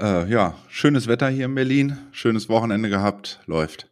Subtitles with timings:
[0.00, 3.87] Äh, ja, schönes Wetter hier in Berlin, schönes Wochenende gehabt, läuft.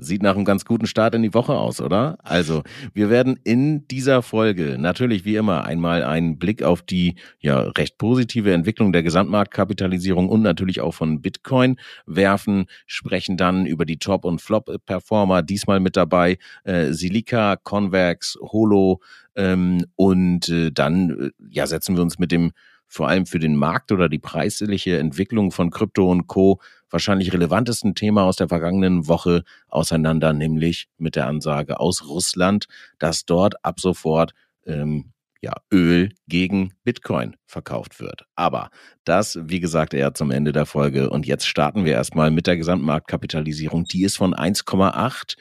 [0.00, 2.18] Sieht nach einem ganz guten Start in die Woche aus, oder?
[2.22, 2.62] Also,
[2.94, 7.98] wir werden in dieser Folge natürlich wie immer einmal einen Blick auf die ja recht
[7.98, 14.24] positive Entwicklung der Gesamtmarktkapitalisierung und natürlich auch von Bitcoin werfen, sprechen dann über die Top-
[14.24, 19.00] und Flop-Performer, diesmal mit dabei äh, Silica, Convex, Holo
[19.34, 22.52] ähm, und äh, dann äh, ja setzen wir uns mit dem
[22.88, 26.60] vor allem für den Markt oder die preisliche Entwicklung von Krypto und Co.
[26.90, 32.66] wahrscheinlich relevantesten Thema aus der vergangenen Woche auseinander, nämlich mit der Ansage aus Russland,
[32.98, 34.32] dass dort ab sofort
[34.66, 38.24] ähm, ja, Öl gegen Bitcoin verkauft wird.
[38.34, 38.70] Aber
[39.04, 41.10] das, wie gesagt, eher zum Ende der Folge.
[41.10, 43.84] Und jetzt starten wir erstmal mit der Gesamtmarktkapitalisierung.
[43.84, 45.36] Die ist von 1,8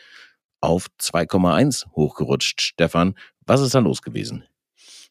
[0.62, 2.62] auf 2,1 hochgerutscht.
[2.62, 4.44] Stefan, was ist da los gewesen?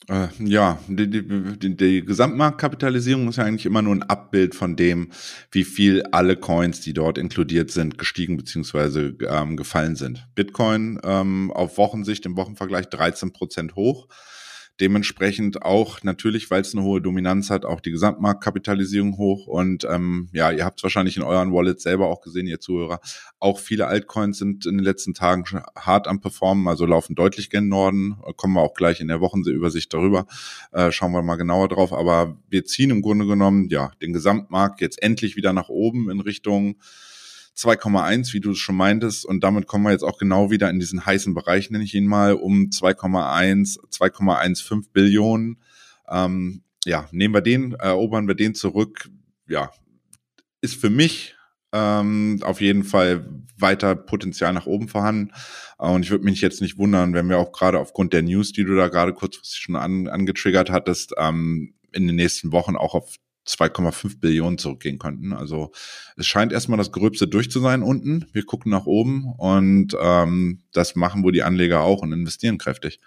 [0.08, 5.10] Äh, ja, die, die, die, Gesamtmarktkapitalisierung ist ja eigentlich immer nur ein Abbild von dem,
[5.50, 9.14] wie viel alle Coins, die dort inkludiert sind, gestiegen bzw.
[9.28, 10.26] Ähm, gefallen sind.
[10.36, 14.06] Bitcoin ähm, auf Wochensicht im Wochenvergleich 13 Prozent hoch.
[14.78, 19.46] Dementsprechend auch natürlich, weil es eine hohe Dominanz hat, auch die Gesamtmarktkapitalisierung hoch.
[19.46, 23.00] Und ähm, ja, ihr habt es wahrscheinlich in euren Wallets selber auch gesehen, ihr Zuhörer.
[23.38, 25.44] Auch viele Altcoins sind in den letzten Tagen
[25.76, 28.16] hart am Performen, also laufen deutlich gen Norden.
[28.36, 30.26] Kommen wir auch gleich in der Wochenübersicht darüber.
[30.72, 31.94] Äh, schauen wir mal genauer drauf.
[31.94, 36.20] Aber wir ziehen im Grunde genommen ja den Gesamtmarkt jetzt endlich wieder nach oben in
[36.20, 36.76] Richtung
[37.56, 39.24] 2,1, wie du es schon meintest.
[39.24, 42.06] Und damit kommen wir jetzt auch genau wieder in diesen heißen Bereich, nenne ich ihn
[42.06, 45.58] mal, um 2,1, 2,15 Billionen.
[46.08, 49.08] Ähm, ja, nehmen wir den, erobern wir den zurück.
[49.48, 49.70] Ja,
[50.60, 51.34] ist für mich
[51.72, 53.28] ähm, auf jeden Fall
[53.58, 55.32] weiter Potenzial nach oben vorhanden.
[55.78, 58.64] Und ich würde mich jetzt nicht wundern, wenn wir auch gerade aufgrund der News, die
[58.64, 63.16] du da gerade kurzfristig schon an, angetriggert hattest, ähm, in den nächsten Wochen auch auf
[63.46, 65.32] 2,5 Billionen zurückgehen könnten.
[65.32, 65.72] Also
[66.16, 68.26] es scheint erstmal das Gröbste durch zu sein unten.
[68.32, 73.00] Wir gucken nach oben und ähm, das machen wohl die Anleger auch und investieren kräftig.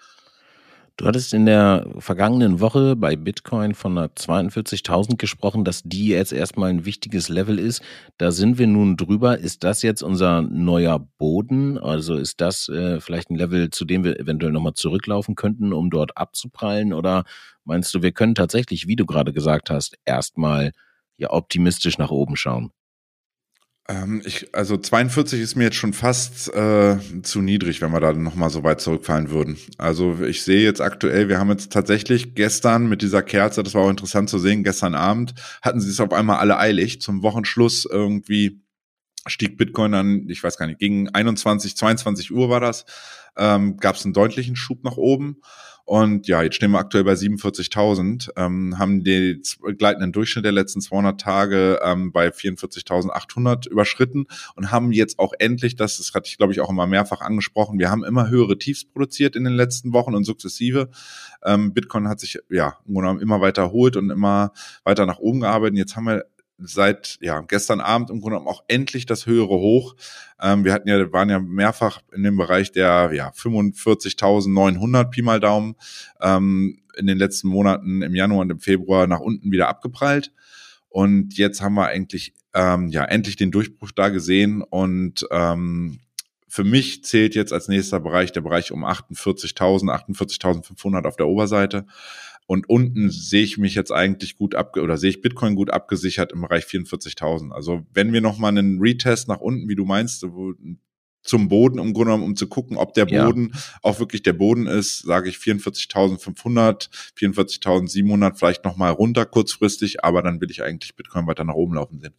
[0.99, 6.71] Du hattest in der vergangenen Woche bei Bitcoin von 42.000 gesprochen, dass die jetzt erstmal
[6.71, 7.81] ein wichtiges Level ist.
[8.17, 9.37] Da sind wir nun drüber.
[9.37, 11.77] Ist das jetzt unser neuer Boden?
[11.77, 15.89] Also ist das äh, vielleicht ein Level, zu dem wir eventuell nochmal zurücklaufen könnten, um
[15.89, 16.91] dort abzuprallen?
[16.91, 17.23] Oder
[17.63, 20.73] meinst du, wir können tatsächlich, wie du gerade gesagt hast, erstmal
[21.15, 22.73] ja optimistisch nach oben schauen?
[23.89, 28.13] Ähm, ich, also 42 ist mir jetzt schon fast äh, zu niedrig, wenn wir da
[28.13, 29.57] nochmal so weit zurückfallen würden.
[29.79, 33.81] Also ich sehe jetzt aktuell, wir haben jetzt tatsächlich gestern mit dieser Kerze, das war
[33.81, 35.33] auch interessant zu sehen, gestern Abend
[35.63, 37.01] hatten sie es auf einmal alle eilig.
[37.01, 38.61] Zum Wochenschluss irgendwie
[39.25, 42.85] stieg Bitcoin dann, ich weiß gar nicht, gegen 21, 22 Uhr war das,
[43.37, 45.41] ähm, gab es einen deutlichen Schub nach oben.
[45.89, 49.41] Und ja, jetzt stehen wir aktuell bei 47.000, ähm, haben den
[49.75, 55.77] gleitenden Durchschnitt der letzten 200 Tage ähm, bei 44.800 überschritten und haben jetzt auch endlich,
[55.77, 58.85] das, das hatte ich glaube ich auch immer mehrfach angesprochen, wir haben immer höhere Tiefs
[58.85, 60.91] produziert in den letzten Wochen und sukzessive.
[61.43, 65.79] Ähm, Bitcoin hat sich ja immer weiter erholt und immer weiter nach oben gearbeitet.
[65.79, 66.23] Jetzt haben wir
[66.61, 69.95] seit ja gestern Abend im Grunde genommen auch endlich das höhere Hoch.
[70.41, 75.39] Ähm, wir hatten ja waren ja mehrfach in dem Bereich der ja 45.900 Pi mal
[75.39, 75.75] Daumen
[76.21, 80.31] ähm, in den letzten Monaten im Januar und im Februar nach unten wieder abgeprallt.
[80.89, 85.99] Und jetzt haben wir eigentlich ähm, ja endlich den Durchbruch da gesehen und ähm,
[86.49, 91.85] für mich zählt jetzt als nächster Bereich der Bereich um 48.000, 48.500 auf der Oberseite.
[92.49, 96.31] Und unten sehe ich mich jetzt eigentlich gut ab oder sehe ich Bitcoin gut abgesichert
[96.31, 97.51] im Bereich 44.000.
[97.51, 100.25] Also wenn wir nochmal einen Retest nach unten, wie du meinst,
[101.21, 103.59] zum Boden, um, um zu gucken, ob der Boden ja.
[103.83, 110.41] auch wirklich der Boden ist, sage ich 44.500, 44.700, vielleicht nochmal runter kurzfristig, aber dann
[110.41, 112.15] will ich eigentlich Bitcoin weiter nach oben laufen sehen.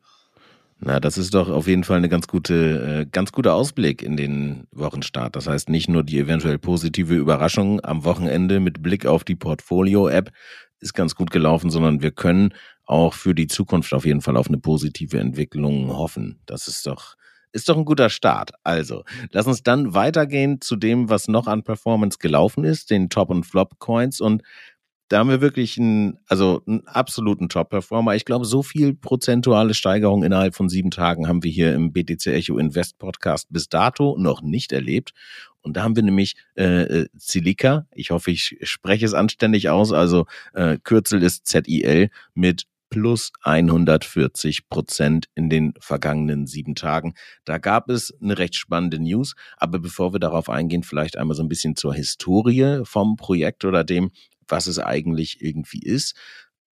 [0.82, 4.16] Na, das ist doch auf jeden Fall eine ganz gute, äh, ganz guter Ausblick in
[4.16, 5.36] den Wochenstart.
[5.36, 10.32] Das heißt, nicht nur die eventuell positive Überraschung am Wochenende mit Blick auf die Portfolio-App
[10.78, 12.54] ist ganz gut gelaufen, sondern wir können
[12.86, 16.40] auch für die Zukunft auf jeden Fall auf eine positive Entwicklung hoffen.
[16.46, 17.14] Das ist doch,
[17.52, 18.52] ist doch ein guter Start.
[18.64, 23.28] Also, lass uns dann weitergehen zu dem, was noch an Performance gelaufen ist, den Top-
[23.28, 24.22] und Flop-Coins.
[24.22, 24.42] Und
[25.10, 28.14] da haben wir wirklich einen, also einen absoluten Top-Performer.
[28.14, 32.28] Ich glaube, so viel prozentuale Steigerung innerhalb von sieben Tagen haben wir hier im BTC
[32.28, 35.10] Echo Invest Podcast bis dato noch nicht erlebt.
[35.62, 39.92] Und da haben wir nämlich äh, Silica, äh, ich hoffe, ich spreche es anständig aus,
[39.92, 47.14] also äh, Kürzel ist ZIL mit plus 140 Prozent in den vergangenen sieben Tagen.
[47.44, 49.34] Da gab es eine recht spannende News.
[49.56, 53.84] Aber bevor wir darauf eingehen, vielleicht einmal so ein bisschen zur Historie vom Projekt oder
[53.84, 54.10] dem,
[54.50, 56.16] was es eigentlich irgendwie ist.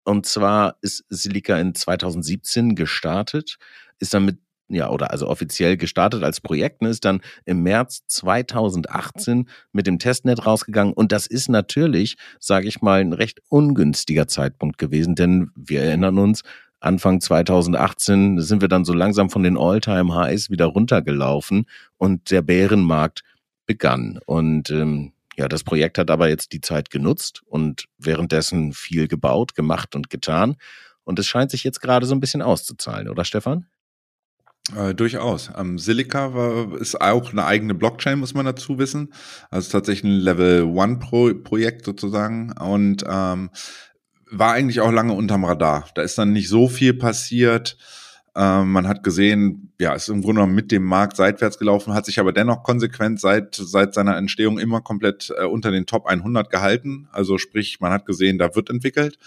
[0.05, 3.59] Und zwar ist Silica in 2017 gestartet,
[3.99, 4.39] ist dann mit
[4.69, 9.99] ja, oder also offiziell gestartet als Projekt, ne, ist dann im März 2018 mit dem
[9.99, 10.93] Testnet rausgegangen.
[10.93, 16.19] Und das ist natürlich, sage ich mal, ein recht ungünstiger Zeitpunkt gewesen, denn wir erinnern
[16.19, 16.43] uns,
[16.81, 23.23] Anfang 2018 sind wir dann so langsam von den All-Time-Highs wieder runtergelaufen und der Bärenmarkt
[23.67, 24.21] begann.
[24.27, 29.55] Und ähm, ja, das Projekt hat aber jetzt die Zeit genutzt und währenddessen viel gebaut,
[29.55, 30.57] gemacht und getan.
[31.05, 33.67] Und es scheint sich jetzt gerade so ein bisschen auszuzahlen, oder Stefan?
[34.75, 35.51] Äh, durchaus.
[35.57, 39.13] Ähm, Silica war, ist auch eine eigene Blockchain, muss man dazu wissen.
[39.51, 43.51] Also tatsächlich ein Level One Pro Projekt sozusagen und ähm,
[44.31, 45.89] war eigentlich auch lange unterm Radar.
[45.95, 47.77] Da ist dann nicht so viel passiert.
[48.39, 52.05] Ähm, man hat gesehen, ja, ist im Grunde genommen mit dem Markt seitwärts gelaufen, hat
[52.05, 56.51] sich aber dennoch konsequent seit, seit seiner Entstehung immer komplett äh, unter den Top 100
[56.51, 57.09] gehalten.
[57.13, 59.19] Also sprich, man hat gesehen, da wird entwickelt.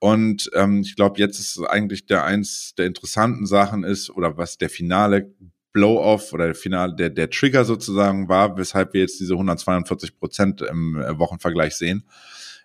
[0.00, 4.58] Und ähm, ich glaube, jetzt ist eigentlich der eins der interessanten Sachen ist, oder was
[4.58, 5.32] der finale
[5.72, 10.60] Blow-off oder der finale, der, der Trigger sozusagen war, weshalb wir jetzt diese 142 Prozent
[10.60, 12.04] im äh, Wochenvergleich sehen,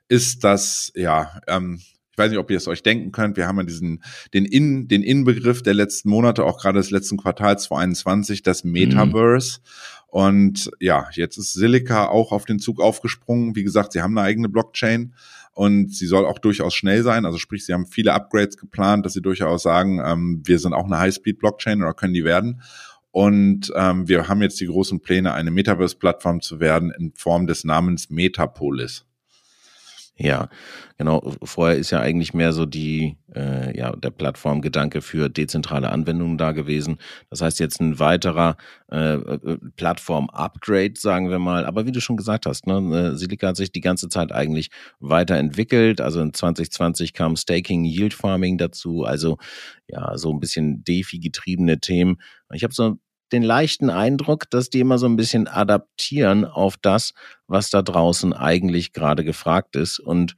[0.09, 1.79] ist, dass, ja, ähm,
[2.17, 4.01] ich weiß nicht, ob ihr es euch denken könnt, wir haben ja diesen,
[4.33, 8.71] den In, den Inbegriff der letzten Monate, auch gerade des letzten Quartals 2021, das mhm.
[8.71, 9.59] Metaverse.
[9.59, 9.97] Mhm.
[10.07, 13.55] Und ja, jetzt ist Silica auch auf den Zug aufgesprungen.
[13.55, 15.13] Wie gesagt, sie haben eine eigene Blockchain
[15.53, 17.23] und sie soll auch durchaus schnell sein.
[17.23, 20.85] Also sprich, sie haben viele Upgrades geplant, dass sie durchaus sagen, ähm, wir sind auch
[20.85, 22.63] eine High-Speed-Blockchain oder können die werden.
[23.11, 27.63] Und ähm, wir haben jetzt die großen Pläne, eine Metaverse-Plattform zu werden in Form des
[27.63, 29.05] Namens Metapolis.
[30.19, 30.49] Ja,
[30.97, 31.35] genau.
[31.43, 36.53] Vorher ist ja eigentlich mehr so die, äh, ja, der Plattformgedanke für dezentrale Anwendungen da
[36.53, 36.97] gewesen.
[37.29, 38.57] Das heißt jetzt ein weiterer
[38.91, 41.67] äh, äh Plattform-Upgrade, sagen wir mal.
[41.67, 44.71] Aber wie du schon gesagt hast, ne, äh, Silica hat sich die ganze Zeit eigentlich
[44.99, 46.01] weiterentwickelt.
[46.01, 49.03] Also in 2020 kam Staking, Yield Farming dazu.
[49.03, 49.37] Also
[49.87, 52.17] ja, so ein bisschen DeFi-getriebene Themen.
[52.53, 52.97] Ich habe so
[53.31, 57.13] den leichten Eindruck, dass die immer so ein bisschen adaptieren auf das,
[57.47, 59.99] was da draußen eigentlich gerade gefragt ist.
[59.99, 60.35] Und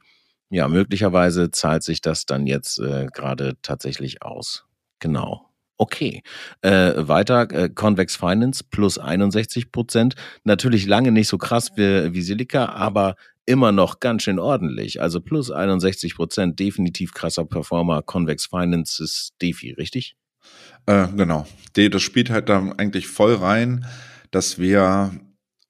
[0.50, 4.64] ja, möglicherweise zahlt sich das dann jetzt äh, gerade tatsächlich aus.
[4.98, 5.46] Genau.
[5.76, 6.22] Okay.
[6.60, 10.14] Äh, weiter, äh, Convex Finance plus 61 Prozent.
[10.44, 13.14] Natürlich lange nicht so krass wie, wie Silica, aber
[13.46, 15.00] immer noch ganz schön ordentlich.
[15.00, 18.02] Also plus 61 Prozent, definitiv krasser Performer.
[18.02, 20.16] Convex Finance ist Defi, richtig?
[20.86, 21.46] Äh, genau.
[21.74, 23.86] Das spielt halt da eigentlich voll rein,
[24.30, 25.12] dass wir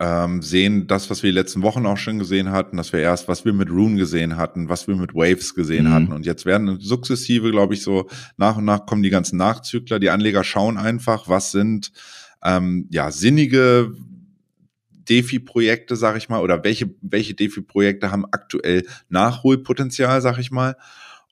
[0.00, 3.28] ähm, sehen, das, was wir die letzten Wochen auch schon gesehen hatten, dass wir erst,
[3.28, 5.92] was wir mit Rune gesehen hatten, was wir mit Waves gesehen mhm.
[5.92, 6.12] hatten.
[6.12, 8.08] Und jetzt werden sukzessive, glaube ich, so
[8.38, 9.98] nach und nach kommen die ganzen Nachzügler.
[9.98, 11.92] Die Anleger schauen einfach, was sind
[12.42, 13.92] ähm, ja sinnige
[15.10, 20.76] DeFi-Projekte, sag ich mal, oder welche, welche DeFi-Projekte haben aktuell Nachholpotenzial, sag ich mal.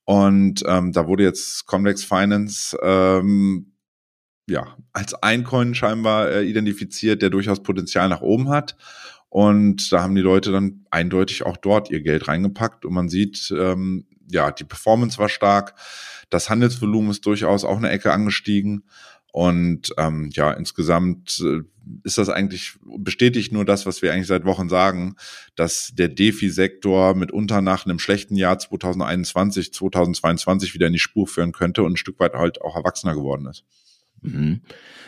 [0.08, 3.74] Und ähm, da wurde jetzt Convex Finance ähm,
[4.48, 8.78] ja als ein Coin scheinbar äh, identifiziert, der durchaus Potenzial nach oben hat.
[9.28, 13.52] Und da haben die Leute dann eindeutig auch dort ihr Geld reingepackt und man sieht,
[13.54, 15.74] ähm, ja, die Performance war stark,
[16.30, 18.84] das Handelsvolumen ist durchaus auch eine Ecke angestiegen.
[19.38, 21.60] Und ähm, ja, insgesamt äh,
[22.02, 25.14] ist das eigentlich, bestätigt nur das, was wir eigentlich seit Wochen sagen,
[25.54, 31.52] dass der Defi-Sektor mitunter nach einem schlechten Jahr 2021, 2022 wieder in die Spur führen
[31.52, 33.62] könnte und ein Stück weit halt auch erwachsener geworden ist.
[34.22, 34.62] Mhm.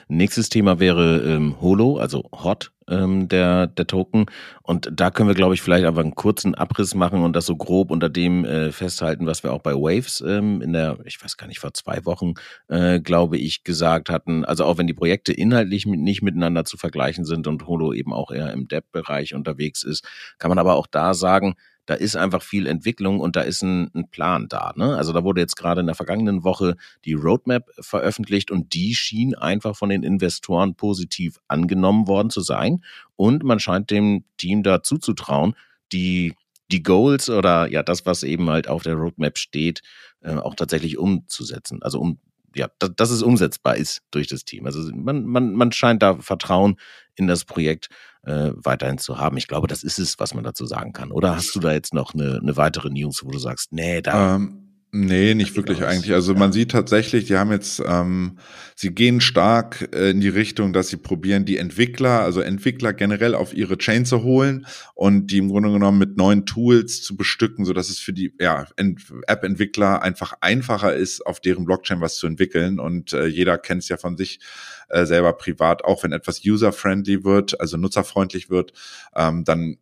[0.08, 4.26] Nächstes Thema wäre ähm, Holo, also Hot, ähm, der, der Token.
[4.62, 7.56] Und da können wir, glaube ich, vielleicht einfach einen kurzen Abriss machen und das so
[7.56, 11.36] grob unter dem äh, festhalten, was wir auch bei Waves ähm, in der, ich weiß
[11.36, 12.34] gar nicht, vor zwei Wochen,
[12.68, 14.44] äh, glaube ich, gesagt hatten.
[14.44, 18.12] Also auch wenn die Projekte inhaltlich mit, nicht miteinander zu vergleichen sind und Holo eben
[18.12, 20.04] auch eher im Debt-Bereich unterwegs ist,
[20.38, 21.54] kann man aber auch da sagen,
[21.90, 24.72] da ist einfach viel Entwicklung und da ist ein, ein Plan da.
[24.76, 24.96] Ne?
[24.96, 29.34] Also da wurde jetzt gerade in der vergangenen Woche die Roadmap veröffentlicht und die schien
[29.34, 32.84] einfach von den Investoren positiv angenommen worden zu sein.
[33.16, 35.56] Und man scheint dem Team da zuzutrauen,
[35.92, 36.36] die
[36.70, 39.82] die Goals oder ja das, was eben halt auf der Roadmap steht,
[40.20, 42.20] äh, auch tatsächlich umzusetzen, also um
[42.54, 44.66] ja, dass, dass es umsetzbar ist durch das Team.
[44.66, 46.76] Also man, man, man scheint da Vertrauen
[47.14, 47.88] in das Projekt
[48.22, 49.36] äh, weiterhin zu haben.
[49.36, 51.12] Ich glaube, das ist es, was man dazu sagen kann.
[51.12, 54.36] Oder hast du da jetzt noch eine, eine weitere News, wo du sagst, nee, da.
[54.36, 56.12] Ähm Nee, nicht wirklich eigentlich.
[56.12, 58.38] Also man sieht tatsächlich, die haben jetzt, ähm,
[58.74, 63.36] sie gehen stark äh, in die Richtung, dass sie probieren, die Entwickler, also Entwickler generell
[63.36, 67.64] auf ihre Chain zu holen und die im Grunde genommen mit neuen Tools zu bestücken,
[67.64, 72.26] so dass es für die ja, App-Entwickler einfach einfacher ist, auf deren Blockchain was zu
[72.26, 72.80] entwickeln.
[72.80, 74.40] Und äh, jeder kennt es ja von sich
[74.88, 78.72] äh, selber privat, auch wenn etwas user-friendly wird, also nutzerfreundlich wird,
[79.14, 79.76] ähm, dann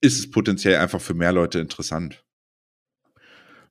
[0.00, 2.24] ist es potenziell einfach für mehr Leute interessant.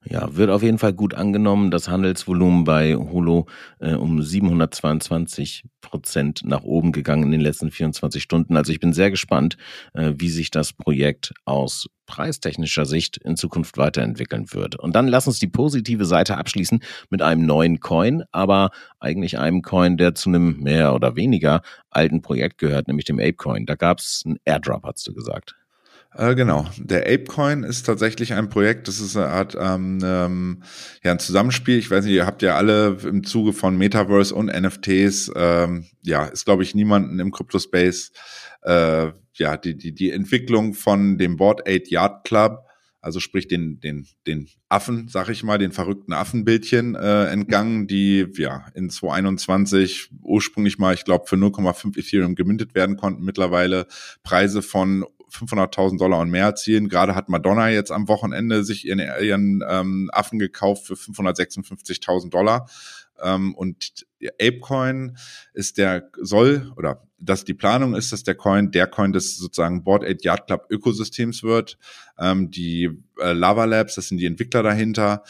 [0.04, 1.70] Ja, wird auf jeden Fall gut angenommen.
[1.70, 3.46] Das Handelsvolumen bei Holo
[3.80, 8.56] äh, um 722 Prozent nach oben gegangen in den letzten 24 Stunden.
[8.56, 9.58] Also ich bin sehr gespannt,
[9.92, 14.74] äh, wie sich das Projekt aus preistechnischer Sicht in Zukunft weiterentwickeln wird.
[14.76, 16.80] Und dann lass uns die positive Seite abschließen
[17.10, 22.22] mit einem neuen Coin, aber eigentlich einem Coin, der zu einem mehr oder weniger alten
[22.22, 23.66] Projekt gehört, nämlich dem Apecoin.
[23.66, 25.59] Da gab es einen Airdrop, hast du gesagt.
[26.12, 26.68] Äh, genau.
[26.76, 30.62] Der Apecoin ist tatsächlich ein Projekt, das ist eine Art ähm, ähm,
[31.04, 31.78] ja, ein Zusammenspiel.
[31.78, 36.24] Ich weiß nicht, ihr habt ja alle im Zuge von Metaverse und NFTs, ähm, ja,
[36.26, 38.12] ist, glaube ich, niemanden im Crypto-Space,
[38.62, 42.66] äh, ja, die, die, die Entwicklung von dem Board 8 Yard Club,
[43.00, 48.26] also sprich den, den, den Affen, sag ich mal, den verrückten Affenbildchen äh, entgangen, die
[48.36, 53.86] ja in 2021 ursprünglich mal, ich glaube, für 0,5 Ethereum gemintet werden konnten, mittlerweile
[54.22, 56.88] Preise von 500.000 Dollar und mehr erzielen.
[56.88, 62.68] Gerade hat Madonna jetzt am Wochenende sich ihren, ihren ähm, Affen gekauft für 556.000 Dollar.
[63.22, 64.06] Ähm, und
[64.40, 65.16] Apecoin
[65.52, 69.84] ist der, soll, oder dass die Planung ist, dass der Coin der Coin des sozusagen
[69.84, 71.78] Board 8 Yard Club Ökosystems wird.
[72.18, 75.22] Ähm, die äh, Lava Labs, das sind die Entwickler dahinter,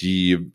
[0.00, 0.52] die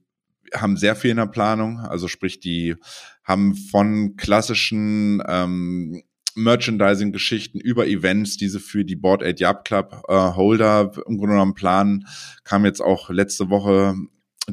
[0.54, 2.76] haben sehr viel in der Planung, also sprich, die
[3.24, 6.04] haben von klassischen ähm,
[6.36, 11.54] Merchandising-Geschichten über Events, diese für die Board 8 Yard Club äh, Holder im Grunde genommen
[11.54, 12.08] planen,
[12.44, 13.96] kam jetzt auch letzte Woche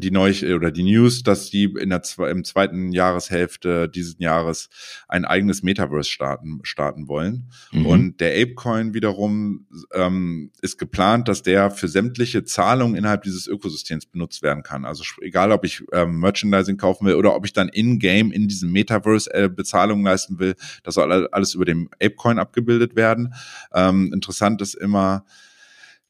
[0.00, 4.68] die Neu oder die News, dass die in der im zweiten Jahreshälfte dieses Jahres
[5.08, 7.50] ein eigenes Metaverse starten starten wollen.
[7.72, 7.86] Mhm.
[7.86, 14.06] Und der Apecoin wiederum ähm, ist geplant, dass der für sämtliche Zahlungen innerhalb dieses Ökosystems
[14.06, 14.84] benutzt werden kann.
[14.84, 18.72] Also egal, ob ich ähm, Merchandising kaufen will oder ob ich dann in-game in diesem
[18.72, 23.34] Metaverse äh, Bezahlungen leisten will, das soll alles über dem Apecoin abgebildet werden.
[23.72, 25.24] Ähm, interessant ist immer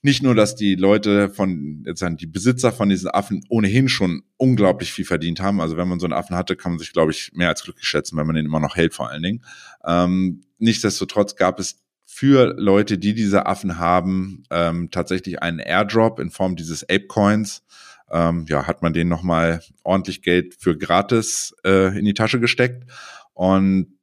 [0.01, 4.93] nicht nur, dass die Leute von, jetzt die Besitzer von diesen Affen ohnehin schon unglaublich
[4.93, 5.61] viel verdient haben.
[5.61, 7.87] Also wenn man so einen Affen hatte, kann man sich, glaube ich, mehr als glücklich
[7.87, 9.45] schätzen, wenn man den immer noch hält, vor allen Dingen.
[9.85, 16.31] Ähm, nichtsdestotrotz gab es für Leute, die diese Affen haben, ähm, tatsächlich einen Airdrop in
[16.31, 17.65] Form dieses Ape-Coins.
[18.11, 22.91] Ähm, ja, hat man denen nochmal ordentlich Geld für gratis äh, in die Tasche gesteckt.
[23.35, 23.98] Und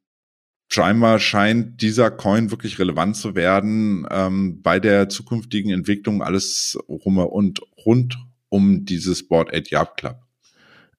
[0.68, 7.18] scheinbar scheint dieser Coin wirklich relevant zu werden ähm, bei der zukünftigen Entwicklung alles rum
[7.18, 8.18] und rund
[8.48, 10.16] um dieses Board 8 Yard Club.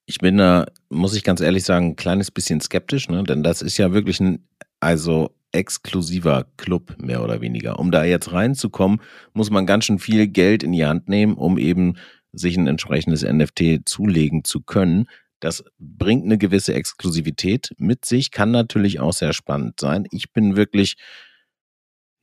[0.05, 3.23] Ich bin da, muss ich ganz ehrlich sagen, ein kleines bisschen skeptisch, ne?
[3.23, 4.47] denn das ist ja wirklich ein,
[4.79, 7.79] also exklusiver Club, mehr oder weniger.
[7.79, 9.01] Um da jetzt reinzukommen,
[9.33, 11.95] muss man ganz schön viel Geld in die Hand nehmen, um eben
[12.31, 15.07] sich ein entsprechendes NFT zulegen zu können.
[15.39, 20.07] Das bringt eine gewisse Exklusivität mit sich, kann natürlich auch sehr spannend sein.
[20.11, 20.95] Ich bin wirklich,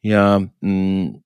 [0.02, 1.24] ja, mh, hm,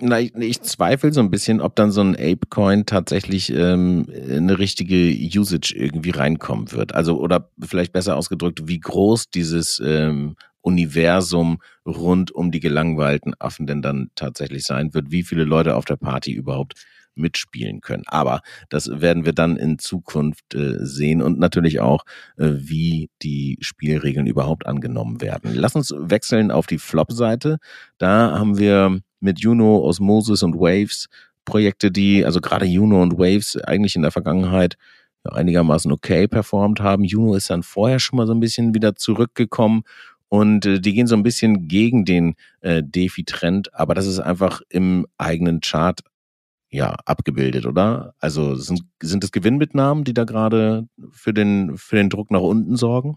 [0.00, 4.58] na, ich, ich zweifle so ein bisschen, ob dann so ein Ape-Coin tatsächlich ähm, eine
[4.58, 6.94] richtige Usage irgendwie reinkommen wird.
[6.94, 13.66] Also, oder vielleicht besser ausgedrückt, wie groß dieses ähm, Universum rund um die gelangweilten Affen
[13.66, 16.74] denn dann tatsächlich sein wird, wie viele Leute auf der Party überhaupt
[17.14, 18.04] mitspielen können.
[18.06, 22.04] Aber das werden wir dann in Zukunft äh, sehen und natürlich auch,
[22.36, 25.54] äh, wie die Spielregeln überhaupt angenommen werden.
[25.54, 27.58] Lass uns wechseln auf die Flop-Seite.
[27.98, 31.08] Da haben wir mit Juno, Osmosis und Waves
[31.44, 34.76] Projekte, die, also gerade Juno und Waves eigentlich in der Vergangenheit
[35.24, 37.04] einigermaßen okay performt haben.
[37.04, 39.82] Juno ist dann vorher schon mal so ein bisschen wieder zurückgekommen
[40.28, 44.62] und äh, die gehen so ein bisschen gegen den äh, Defi-Trend, aber das ist einfach
[44.68, 46.00] im eigenen Chart
[46.72, 48.14] ja, abgebildet, oder?
[48.18, 52.76] Also sind, sind es Gewinnmitnahmen, die da gerade für den, für den Druck nach unten
[52.76, 53.16] sorgen?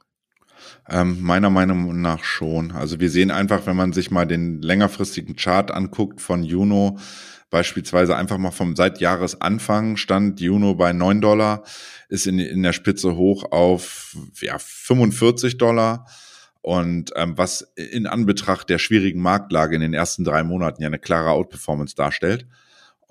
[0.89, 2.74] Ähm, meiner Meinung nach schon.
[2.74, 6.97] Also wir sehen einfach, wenn man sich mal den längerfristigen Chart anguckt von Juno,
[7.50, 11.63] beispielsweise einfach mal vom seit Jahresanfang stand Juno bei 9 Dollar,
[12.09, 16.05] ist in, in der Spitze hoch auf ja, 45 Dollar.
[16.62, 21.00] Und ähm, was in Anbetracht der schwierigen Marktlage in den ersten drei Monaten ja eine
[21.00, 22.47] klare Outperformance darstellt.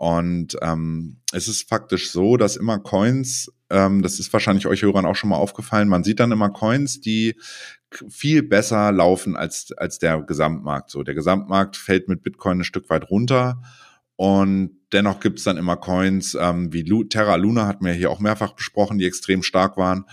[0.05, 4.83] Und ähm, es ist faktisch so, dass immer Coins, äh, ähm, das ist wahrscheinlich euch
[4.83, 7.41] Hörern auch schon mal aufgefallen, man sieht dann immer Coins, die
[8.11, 10.91] viel besser laufen als, als der Gesamtmarkt.
[10.91, 13.63] So, der Gesamtmarkt fällt mit Bitcoin ein Stück weit runter.
[14.17, 18.11] Und dennoch gibt es dann immer Coins ähm, wie Lu Terra Luna, hatten wir hier
[18.11, 20.05] auch mehrfach besprochen, die extrem stark waren.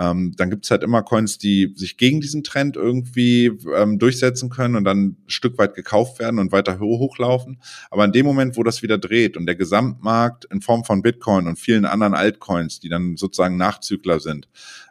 [0.00, 4.48] Ähm, dann gibt es halt immer Coins, die sich gegen diesen Trend irgendwie ähm, durchsetzen
[4.48, 7.60] können und dann ein Stück weit gekauft werden und weiter hochlaufen.
[7.90, 11.46] Aber in dem Moment, wo das wieder dreht und der Gesamtmarkt in Form von Bitcoin
[11.46, 14.48] und vielen anderen Altcoins, die dann sozusagen Nachzügler sind,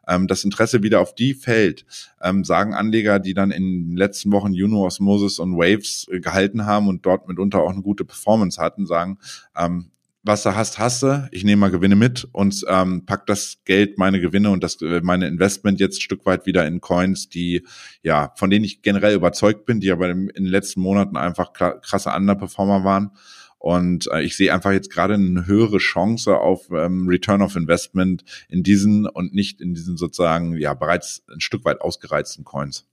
[0.07, 1.85] ähm, das Interesse wieder auf die fällt,
[2.21, 6.67] ähm, sagen Anleger, die dann in den letzten Wochen Juno, Osmosis und Waves äh, gehalten
[6.67, 9.17] haben und dort mitunter auch eine gute Performance hatten, sagen,
[9.57, 9.89] ähm,
[10.23, 11.27] was du hast, hast du.
[11.31, 15.01] Ich nehme mal Gewinne mit und ähm, pack das Geld, meine Gewinne und das äh,
[15.01, 17.65] meine Investment jetzt ein Stück weit wieder in Coins, die
[18.03, 22.11] ja von denen ich generell überzeugt bin, die aber in den letzten Monaten einfach krasse
[22.11, 23.11] Underperformer waren.
[23.59, 28.23] Und äh, ich sehe einfach jetzt gerade eine höhere Chance auf ähm, Return of Investment
[28.47, 32.85] in diesen und nicht in diesen sozusagen ja bereits ein Stück weit ausgereizten Coins.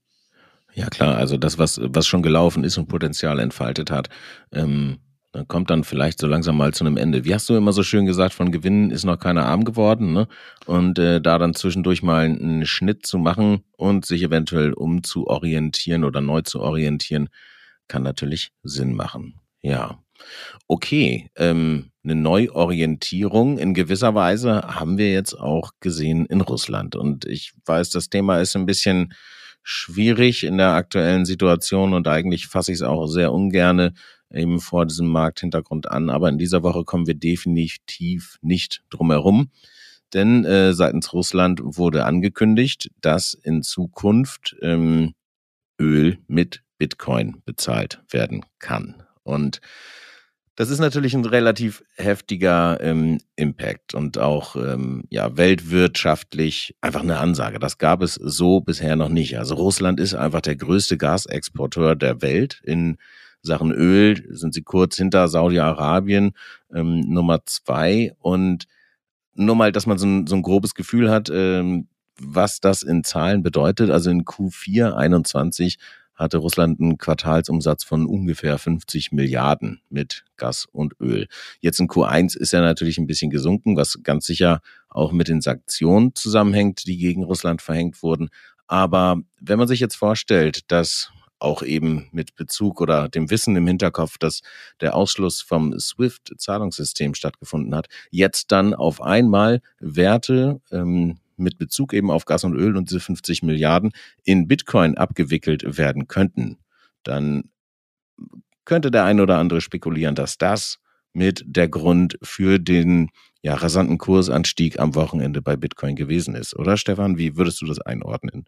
[0.73, 4.09] Ja klar, also das, was, was schon gelaufen ist und Potenzial entfaltet hat,
[4.51, 4.99] ähm,
[5.47, 7.25] kommt dann vielleicht so langsam mal zu einem Ende.
[7.25, 10.27] Wie hast du immer so schön gesagt, von Gewinnen ist noch keiner arm geworden, ne?
[10.65, 16.21] Und äh, da dann zwischendurch mal einen Schnitt zu machen und sich eventuell umzuorientieren oder
[16.21, 17.29] neu zu orientieren,
[17.87, 19.39] kann natürlich Sinn machen.
[19.61, 19.99] Ja.
[20.67, 26.95] Okay, ähm, eine Neuorientierung in gewisser Weise haben wir jetzt auch gesehen in Russland.
[26.95, 29.13] Und ich weiß, das Thema ist ein bisschen
[29.61, 33.93] schwierig in der aktuellen Situation und eigentlich fasse ich es auch sehr ungerne
[34.31, 36.09] eben vor diesem Markthintergrund an.
[36.09, 39.49] Aber in dieser Woche kommen wir definitiv nicht drum herum.
[40.13, 45.13] Denn äh, seitens Russland wurde angekündigt, dass in Zukunft ähm,
[45.79, 49.03] Öl mit Bitcoin bezahlt werden kann.
[49.23, 49.59] Und
[50.55, 57.19] das ist natürlich ein relativ heftiger ähm, Impact und auch ähm, ja weltwirtschaftlich einfach eine
[57.19, 57.59] Ansage.
[57.59, 59.37] Das gab es so bisher noch nicht.
[59.37, 62.59] Also Russland ist einfach der größte Gasexporteur der Welt.
[62.63, 62.97] In
[63.47, 66.33] Sachen Öl sind sie kurz hinter Saudi-Arabien
[66.73, 68.65] ähm, Nummer zwei und
[69.33, 71.87] nur mal, dass man so ein, so ein grobes Gefühl hat, ähm,
[72.19, 73.89] was das in Zahlen bedeutet.
[73.89, 75.77] Also in Q4 21
[76.15, 81.27] hatte Russland einen Quartalsumsatz von ungefähr 50 Milliarden mit Gas und Öl.
[81.59, 85.41] Jetzt in Q1 ist er natürlich ein bisschen gesunken, was ganz sicher auch mit den
[85.41, 88.29] Sanktionen zusammenhängt, die gegen Russland verhängt wurden.
[88.65, 93.67] Aber wenn man sich jetzt vorstellt, dass auch eben mit Bezug oder dem Wissen im
[93.67, 94.41] Hinterkopf, dass
[94.81, 102.09] der Ausschluss vom SWIFT-Zahlungssystem stattgefunden hat, jetzt dann auf einmal Werte ähm, mit Bezug eben
[102.09, 103.91] auf Gas und Öl und diese 50 Milliarden
[104.23, 106.57] in Bitcoin abgewickelt werden könnten,
[107.03, 107.49] dann
[108.65, 110.79] könnte der ein oder andere spekulieren, dass das
[111.13, 113.09] mit der Grund für den
[113.41, 116.55] ja, rasanten Kursanstieg am Wochenende bei Bitcoin gewesen ist.
[116.55, 118.45] Oder Stefan, wie würdest du das einordnen?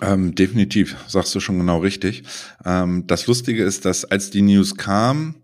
[0.00, 2.24] Ähm, definitiv, sagst du schon genau richtig.
[2.64, 5.36] Ähm, das Lustige ist, dass als die News kam,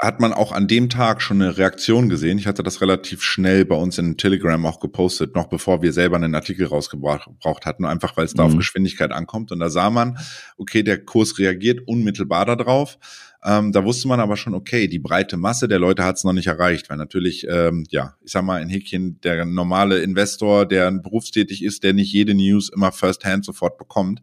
[0.00, 2.38] hat man auch an dem Tag schon eine Reaktion gesehen.
[2.38, 6.16] Ich hatte das relativ schnell bei uns in Telegram auch gepostet, noch bevor wir selber
[6.16, 8.50] einen Artikel rausgebraucht hatten, einfach weil es da mhm.
[8.50, 9.50] auf Geschwindigkeit ankommt.
[9.50, 10.16] Und da sah man,
[10.56, 12.98] okay, der Kurs reagiert unmittelbar darauf.
[13.44, 16.32] Ähm, da wusste man aber schon, okay, die breite Masse der Leute hat es noch
[16.32, 20.90] nicht erreicht, weil natürlich, ähm, ja, ich sag mal, in Häkchen, der normale Investor, der
[20.90, 24.22] berufstätig ist, der nicht jede News immer first-hand sofort bekommt,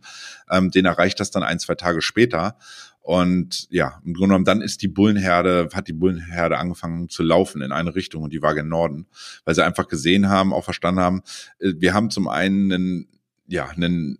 [0.51, 2.57] ähm, den erreicht das dann ein, zwei Tage später.
[3.01, 7.61] Und ja, im Grunde genommen, dann ist die Bullenherde, hat die Bullenherde angefangen zu laufen
[7.61, 9.05] in eine Richtung und die war gen Norden,
[9.45, 11.21] weil sie einfach gesehen haben, auch verstanden haben,
[11.59, 13.07] äh, wir haben zum einen einen,
[13.47, 14.17] ja, einen,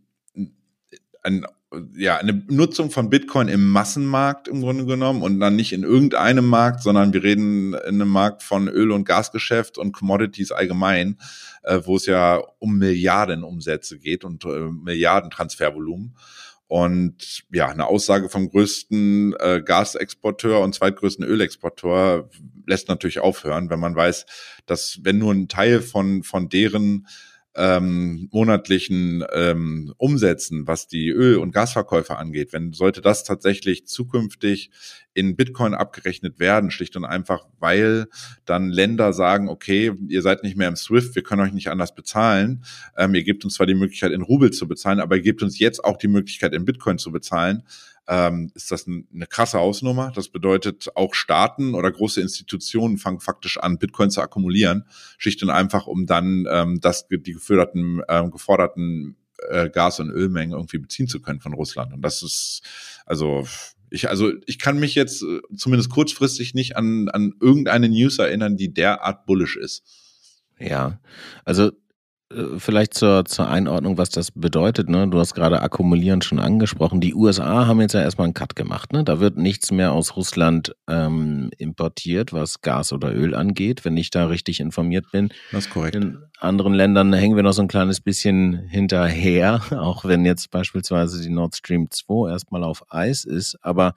[1.23, 1.45] einen
[1.95, 6.45] ja, eine Nutzung von Bitcoin im Massenmarkt im Grunde genommen und dann nicht in irgendeinem
[6.45, 11.17] Markt, sondern wir reden in einem Markt von Öl- und Gasgeschäft und Commodities allgemein,
[11.63, 16.15] äh, wo es ja um Milliarden Umsätze geht und äh, Milliarden Transfervolumen.
[16.67, 22.29] Und ja, eine Aussage vom größten äh, Gasexporteur und zweitgrößten Ölexporteur
[22.65, 24.25] lässt natürlich aufhören, wenn man weiß,
[24.65, 27.07] dass wenn nur ein Teil von, von deren
[27.55, 34.71] ähm, monatlichen ähm, Umsätzen, was die Öl- und Gasverkäufe angeht, wenn sollte das tatsächlich zukünftig
[35.13, 38.07] in Bitcoin abgerechnet werden, schlicht und einfach, weil
[38.43, 41.95] dann Länder sagen, okay, ihr seid nicht mehr im SWIFT, wir können euch nicht anders
[41.95, 42.65] bezahlen.
[42.97, 45.57] Ähm, ihr gebt uns zwar die Möglichkeit, in Rubel zu bezahlen, aber ihr gebt uns
[45.57, 47.63] jetzt auch die Möglichkeit, in Bitcoin zu bezahlen
[48.07, 50.11] ähm, ist das eine krasse Ausnummer.
[50.13, 54.85] Das bedeutet, auch Staaten oder große Institutionen fangen faktisch an, Bitcoin zu akkumulieren,
[55.17, 59.15] schlicht und einfach, um dann ähm, das, die geförderten, ähm, geforderten
[59.49, 61.93] äh, Gas- und Ölmengen irgendwie beziehen zu können von Russland.
[61.93, 62.61] Und das ist,
[63.05, 63.45] also
[63.89, 68.57] ich, also ich kann mich jetzt äh, zumindest kurzfristig nicht an, an irgendeine News erinnern,
[68.57, 69.83] die derart bullish ist.
[70.59, 70.99] Ja,
[71.43, 71.71] also
[72.57, 74.89] vielleicht zur, zur Einordnung, was das bedeutet.
[74.89, 75.07] Ne?
[75.07, 77.01] Du hast gerade Akkumulieren schon angesprochen.
[77.01, 78.93] Die USA haben jetzt ja erstmal einen Cut gemacht.
[78.93, 79.03] Ne?
[79.03, 84.09] Da wird nichts mehr aus Russland ähm, importiert, was Gas oder Öl angeht, wenn ich
[84.09, 85.29] da richtig informiert bin.
[85.51, 85.95] Das ist korrekt.
[85.95, 91.21] In anderen Ländern hängen wir noch so ein kleines bisschen hinterher, auch wenn jetzt beispielsweise
[91.21, 93.57] die Nord Stream 2 erstmal auf Eis ist.
[93.61, 93.93] Aber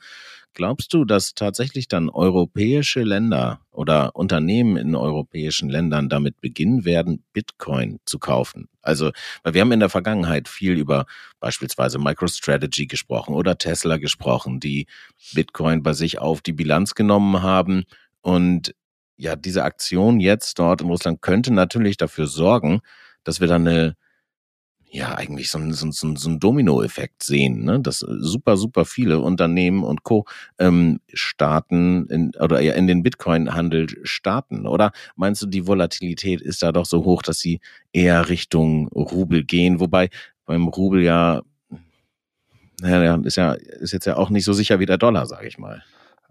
[0.55, 7.23] Glaubst du, dass tatsächlich dann europäische Länder oder Unternehmen in europäischen Ländern damit beginnen werden,
[7.33, 8.69] Bitcoin zu kaufen?
[8.83, 11.07] Also, weil wir haben in der Vergangenheit viel über
[11.39, 14.87] beispielsweise MicroStrategy gesprochen oder Tesla gesprochen, die
[15.33, 17.85] Bitcoin bei sich auf die Bilanz genommen haben
[18.21, 18.75] und
[19.17, 22.81] ja, diese Aktion jetzt dort in Russland könnte natürlich dafür sorgen,
[23.25, 23.97] dass wir dann eine
[24.91, 27.81] ja eigentlich so ein, so ein, so ein Dominoeffekt sehen, ne?
[27.81, 30.25] dass super, super viele Unternehmen und Co.
[30.59, 34.67] Ähm, starten in, oder ja in den Bitcoin-Handel starten.
[34.67, 37.61] Oder meinst du, die Volatilität ist da doch so hoch, dass sie
[37.93, 39.81] eher Richtung Rubel gehen?
[39.81, 40.09] Wobei
[40.47, 41.43] beim Rubel ja,
[42.81, 45.59] naja, ist ja, ist jetzt ja auch nicht so sicher wie der Dollar, sage ich
[45.59, 45.83] mal.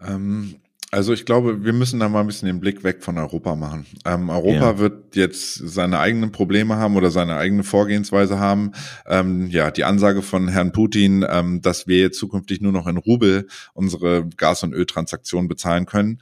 [0.02, 0.56] Ähm,
[0.98, 3.86] also ich glaube, wir müssen da mal ein bisschen den Blick weg von Europa machen.
[4.04, 4.80] Ähm, Europa ja.
[4.80, 8.72] wird jetzt seine eigenen Probleme haben oder seine eigene Vorgehensweise haben.
[9.06, 12.98] Ähm, ja, die Ansage von Herrn Putin, ähm, dass wir jetzt zukünftig nur noch in
[12.98, 16.20] Rubel unsere Gas- und Öltransaktionen bezahlen können.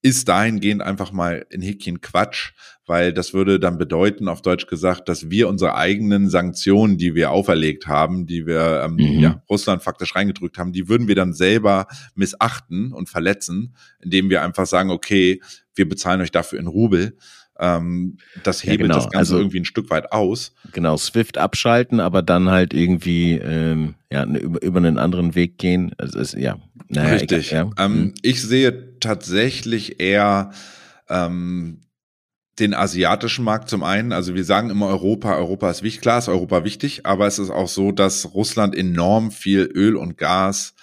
[0.00, 2.52] Ist dahingehend einfach mal in Häkchen Quatsch,
[2.86, 7.30] weil das würde dann bedeuten, auf Deutsch gesagt, dass wir unsere eigenen Sanktionen, die wir
[7.30, 9.20] auferlegt haben, die wir ähm, mhm.
[9.20, 14.42] ja, Russland faktisch reingedrückt haben, die würden wir dann selber missachten und verletzen, indem wir
[14.42, 15.40] einfach sagen, okay,
[15.74, 17.16] wir bezahlen euch dafür in Rubel.
[17.60, 18.94] Ähm, das hebelt ja, genau.
[18.94, 20.54] das Ganze also, irgendwie ein Stück weit aus.
[20.72, 25.58] Genau, Swift abschalten, aber dann halt irgendwie ähm, ja, ne, über, über einen anderen Weg
[25.58, 25.92] gehen.
[25.98, 26.58] Also ist, ja,
[26.88, 27.52] naja, Richtig.
[27.52, 27.84] Egal, ja.
[27.84, 28.14] Ähm, mhm.
[28.22, 30.52] Ich sehe tatsächlich eher
[31.08, 31.88] ähm,
[32.58, 34.12] den asiatischen Markt zum einen.
[34.12, 36.02] Also wir sagen immer Europa, Europa ist wichtig.
[36.02, 40.18] Klar ist Europa wichtig, aber es ist auch so, dass Russland enorm viel Öl und
[40.18, 40.74] Gas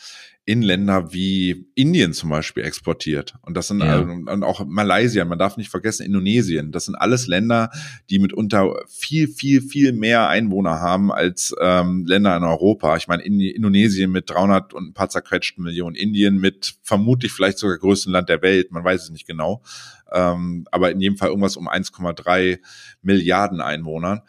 [0.47, 3.33] in Länder wie Indien zum Beispiel exportiert.
[3.41, 3.97] Und das sind ja.
[3.97, 6.71] also, und auch Malaysia, man darf nicht vergessen, Indonesien.
[6.71, 7.71] Das sind alles Länder,
[8.11, 12.95] die mitunter viel, viel, viel mehr Einwohner haben als ähm, Länder in Europa.
[12.95, 17.57] Ich meine, in, Indonesien mit 300 und ein paar zerquetschten Millionen, Indien mit vermutlich vielleicht
[17.57, 19.63] sogar größten Land der Welt, man weiß es nicht genau.
[20.11, 22.59] Ähm, aber in jedem Fall irgendwas um 1,3
[23.01, 24.21] Milliarden Einwohnern.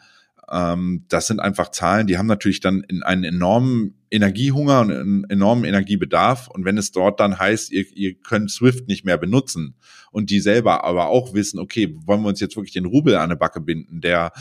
[0.49, 5.23] Ähm, das sind einfach Zahlen, die haben natürlich dann in einen enormen Energiehunger und einen
[5.29, 6.47] enormen Energiebedarf.
[6.47, 9.75] Und wenn es dort dann heißt, ihr, ihr könnt Swift nicht mehr benutzen
[10.11, 13.23] und die selber aber auch wissen, okay, wollen wir uns jetzt wirklich den Rubel an
[13.23, 14.31] eine Backe binden, der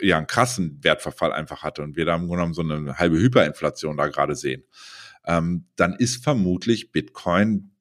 [0.00, 3.18] ja einen krassen Wertverfall einfach hatte und wir da im Grunde genommen so eine halbe
[3.18, 4.64] Hyperinflation da gerade sehen,
[5.26, 7.72] ähm, dann ist vermutlich Bitcoin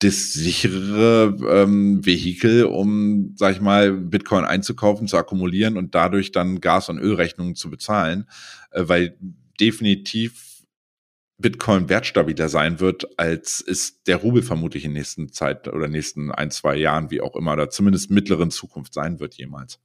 [0.00, 6.62] das sichere ähm, Vehikel, um, sag ich mal, Bitcoin einzukaufen, zu akkumulieren und dadurch dann
[6.62, 8.26] Gas- und Ölrechnungen zu bezahlen,
[8.70, 9.18] äh, weil
[9.60, 10.49] definitiv
[11.40, 16.50] Bitcoin wertstabiler sein wird, als ist der Rubel vermutlich in nächsten Zeit oder nächsten ein,
[16.50, 19.78] zwei Jahren, wie auch immer, oder zumindest mittleren Zukunft sein wird jemals.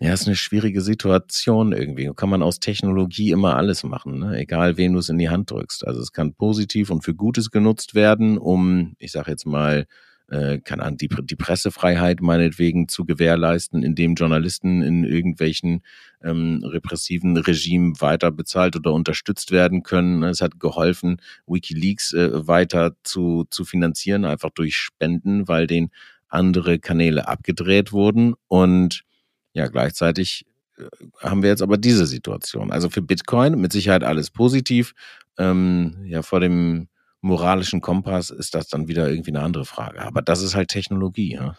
[0.00, 2.10] ja, ist eine schwierige Situation irgendwie.
[2.14, 4.38] Kann man aus Technologie immer alles machen, ne?
[4.38, 5.86] egal wen du es in die Hand drückst.
[5.86, 9.86] Also es kann positiv und für Gutes genutzt werden, um, ich sage jetzt mal,
[10.30, 15.82] äh, keine Ahnung, die, die Pressefreiheit meinetwegen zu gewährleisten, indem Journalisten in irgendwelchen
[16.22, 20.22] ähm, repressiven Regimen weiter bezahlt oder unterstützt werden können.
[20.22, 25.90] Es hat geholfen, Wikileaks äh, weiter zu, zu finanzieren, einfach durch Spenden, weil den
[26.28, 29.04] andere Kanäle abgedreht wurden und
[29.52, 30.46] ja, gleichzeitig
[30.78, 30.84] äh,
[31.20, 32.72] haben wir jetzt aber diese Situation.
[32.72, 34.94] Also für Bitcoin mit Sicherheit alles positiv.
[35.38, 36.88] Ähm, ja, vor dem
[37.24, 40.02] moralischen Kompass ist das dann wieder irgendwie eine andere Frage.
[40.02, 41.32] Aber das ist halt Technologie.
[41.32, 41.56] Ja?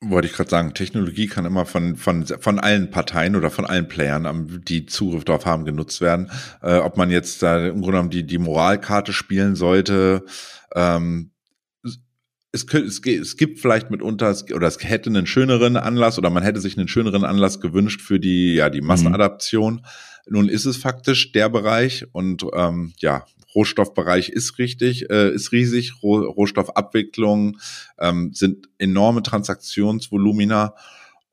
[0.00, 3.86] Wollte ich gerade sagen, Technologie kann immer von, von, von allen Parteien oder von allen
[3.86, 6.30] Playern, die Zugriff darauf haben, genutzt werden.
[6.62, 10.24] Äh, ob man jetzt da im Grunde genommen die, die Moralkarte spielen sollte,
[10.74, 11.30] ähm,
[12.52, 16.78] es, es, gibt vielleicht mitunter, oder es hätte einen schöneren Anlass oder man hätte sich
[16.78, 18.80] einen schöneren Anlass gewünscht für die, ja, die.
[18.80, 19.74] Massenadaption.
[19.74, 19.80] Mhm.
[20.28, 26.02] Nun ist es faktisch der Bereich und ähm, ja, Rohstoffbereich ist richtig, äh, ist riesig.
[26.02, 27.58] Roh Rohstoffabwicklung
[27.98, 30.74] ähm, sind enorme Transaktionsvolumina.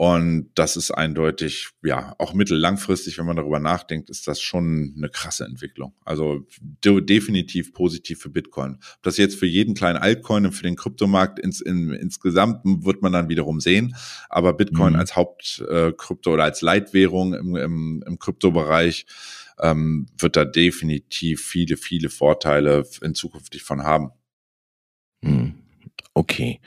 [0.02, 5.10] Und das ist eindeutig, ja, auch mittellangfristig, wenn man darüber nachdenkt, ist das schon eine
[5.10, 5.94] krasse Entwicklung.
[6.04, 8.80] Also de definitiv positiv für Bitcoin.
[8.96, 13.04] Ob das jetzt für jeden kleinen Altcoin und für den Kryptomarkt ins, in, insgesamt wird
[13.04, 13.96] man dann wiederum sehen.
[14.28, 15.00] Aber Bitcoin mhm.
[15.00, 19.06] als Hauptkrypto äh, oder als Leitwährung im, im, im Kryptobereich
[19.60, 24.12] ähm, wird da definitiv viele, viele Vorteile in Zukunft von haben.
[25.22, 25.56] Mhm.
[26.14, 26.60] Okay.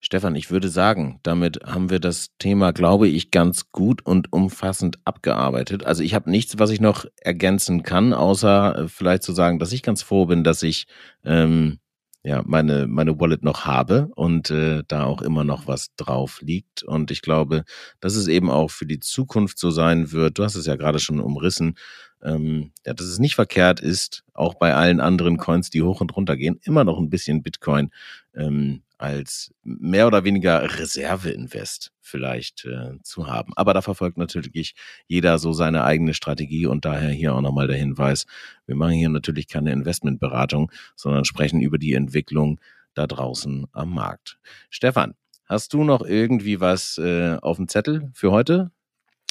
[0.00, 4.98] Stefan, ich würde sagen, damit haben wir das Thema, glaube ich, ganz gut und umfassend
[5.04, 5.84] abgearbeitet.
[5.84, 9.72] Also ich habe nichts, was ich noch ergänzen kann, außer äh, vielleicht zu sagen, dass
[9.72, 10.86] ich ganz froh bin, dass ich
[11.24, 11.80] ähm,
[12.26, 16.82] ja meine meine Wallet noch habe und äh, da auch immer noch was drauf liegt.
[16.82, 17.64] Und ich glaube,
[18.00, 20.38] dass es eben auch für die Zukunft so sein wird.
[20.38, 21.76] Du hast es ja gerade schon umrissen.
[22.22, 26.16] Ähm, ja, dass es nicht verkehrt ist, auch bei allen anderen Coins, die hoch und
[26.16, 27.90] runter gehen, immer noch ein bisschen Bitcoin
[28.34, 33.52] ähm, als mehr oder weniger Reserveinvest vielleicht äh, zu haben.
[33.56, 34.74] Aber da verfolgt natürlich
[35.06, 38.26] jeder so seine eigene Strategie und daher hier auch nochmal der Hinweis,
[38.66, 42.60] wir machen hier natürlich keine Investmentberatung, sondern sprechen über die Entwicklung
[42.94, 44.38] da draußen am Markt.
[44.70, 48.70] Stefan, hast du noch irgendwie was äh, auf dem Zettel für heute?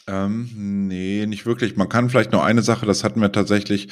[0.07, 1.77] Ähm, nee, nicht wirklich.
[1.77, 3.87] Man kann vielleicht noch eine Sache, das hatten wir tatsächlich,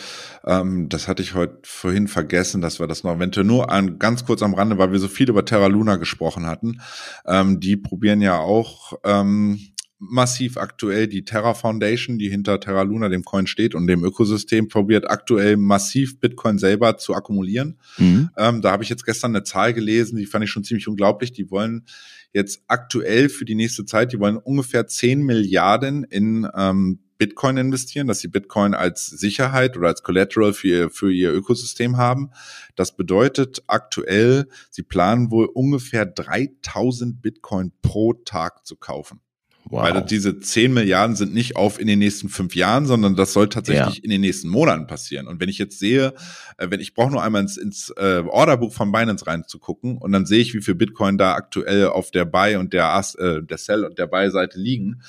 [0.45, 4.23] ähm, das hatte ich heute vorhin vergessen, dass wir das noch eventuell nur an, ganz
[4.23, 6.82] kurz am Rande, weil wir so viel über Terra Luna gesprochen hatten.
[7.26, 9.72] Ähm, die probieren ja auch ähm,
[10.09, 14.67] massiv aktuell die Terra Foundation, die hinter Terra Luna, dem Coin steht und dem Ökosystem,
[14.67, 17.79] probiert aktuell massiv Bitcoin selber zu akkumulieren.
[17.97, 18.29] Mhm.
[18.37, 21.31] Ähm, da habe ich jetzt gestern eine Zahl gelesen, die fand ich schon ziemlich unglaublich.
[21.31, 21.85] Die wollen
[22.33, 28.07] jetzt aktuell für die nächste Zeit, die wollen ungefähr 10 Milliarden in ähm, Bitcoin investieren,
[28.07, 32.31] dass sie Bitcoin als Sicherheit oder als Collateral für ihr, für ihr Ökosystem haben.
[32.75, 39.21] Das bedeutet aktuell, sie planen wohl ungefähr 3000 Bitcoin pro Tag zu kaufen.
[39.65, 39.84] Wow.
[39.84, 43.47] Weil diese 10 Milliarden sind nicht auf in den nächsten fünf Jahren, sondern das soll
[43.47, 44.04] tatsächlich ja.
[44.04, 45.28] in den nächsten Monaten passieren.
[45.28, 46.13] Und wenn ich jetzt sehe,
[46.58, 50.26] äh, wenn ich brauche nur einmal ins, ins äh, Orderbuch von Binance reinzugucken und dann
[50.26, 53.86] sehe ich, wie viel Bitcoin da aktuell auf der Buy und der, äh, der Sell
[53.86, 55.02] und der Buy-Seite liegen,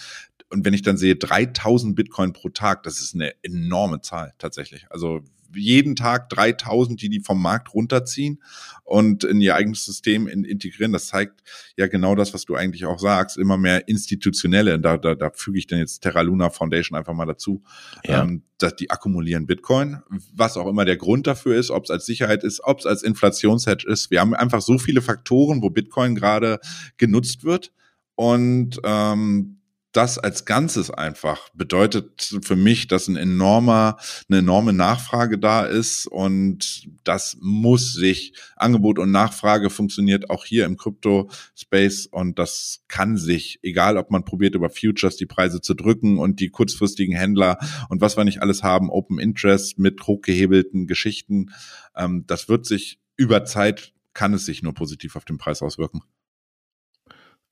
[0.51, 4.87] und wenn ich dann sehe 3000 Bitcoin pro Tag, das ist eine enorme Zahl tatsächlich.
[4.89, 5.23] Also
[5.57, 8.43] jeden Tag 3000, die die vom Markt runterziehen
[8.85, 10.93] und in ihr eigenes System in, integrieren.
[10.93, 11.43] Das zeigt
[11.77, 14.79] ja genau das, was du eigentlich auch sagst, immer mehr institutionelle.
[14.79, 17.63] Da, da, da füge ich dann jetzt Terra Luna Foundation einfach mal dazu,
[18.05, 18.23] ja.
[18.23, 20.01] ähm, dass die akkumulieren Bitcoin,
[20.35, 23.03] was auch immer der Grund dafür ist, ob es als Sicherheit ist, ob es als
[23.03, 24.11] Inflationshedge ist.
[24.11, 26.61] Wir haben einfach so viele Faktoren, wo Bitcoin gerade
[26.97, 27.73] genutzt wird.
[28.17, 29.59] Und ähm,
[29.95, 33.97] das als Ganzes einfach bedeutet für mich, dass ein enormer,
[34.29, 40.65] eine enorme Nachfrage da ist und das muss sich, Angebot und Nachfrage funktioniert auch hier
[40.65, 45.75] im Crypto-Space und das kann sich, egal ob man probiert über Futures die Preise zu
[45.75, 50.89] drücken und die kurzfristigen Händler und was wir nicht alles haben, Open Interest mit hochgehebelten
[50.89, 51.53] Geschichten,
[51.97, 56.03] ähm, das wird sich über Zeit, kann es sich nur positiv auf den Preis auswirken.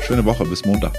[0.00, 0.94] schöne Woche, bis Montag.